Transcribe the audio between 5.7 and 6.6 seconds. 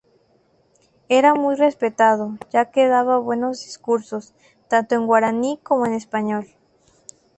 en español.